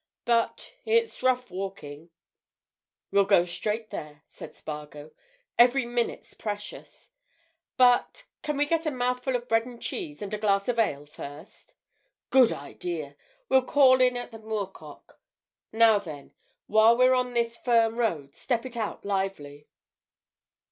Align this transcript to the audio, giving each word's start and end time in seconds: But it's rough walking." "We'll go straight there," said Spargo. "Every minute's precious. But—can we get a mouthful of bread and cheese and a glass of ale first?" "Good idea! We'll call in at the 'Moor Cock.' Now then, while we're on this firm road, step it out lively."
But 0.25 0.73
it's 0.83 1.21
rough 1.21 1.51
walking." 1.51 2.09
"We'll 3.11 3.23
go 3.25 3.45
straight 3.45 3.91
there," 3.91 4.23
said 4.31 4.55
Spargo. 4.55 5.11
"Every 5.59 5.85
minute's 5.85 6.33
precious. 6.33 7.11
But—can 7.77 8.57
we 8.57 8.65
get 8.65 8.87
a 8.87 8.89
mouthful 8.89 9.35
of 9.35 9.47
bread 9.47 9.67
and 9.67 9.79
cheese 9.79 10.23
and 10.23 10.33
a 10.33 10.39
glass 10.39 10.67
of 10.67 10.79
ale 10.79 11.05
first?" 11.05 11.75
"Good 12.31 12.51
idea! 12.51 13.15
We'll 13.47 13.61
call 13.61 14.01
in 14.01 14.17
at 14.17 14.31
the 14.31 14.39
'Moor 14.39 14.65
Cock.' 14.73 15.19
Now 15.71 15.99
then, 15.99 16.33
while 16.65 16.97
we're 16.97 17.13
on 17.13 17.35
this 17.35 17.55
firm 17.55 17.99
road, 17.99 18.33
step 18.33 18.65
it 18.65 18.75
out 18.75 19.05
lively." 19.05 19.67